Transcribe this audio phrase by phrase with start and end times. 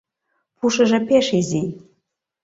[0.57, 1.63] Пушыжо пеш изи...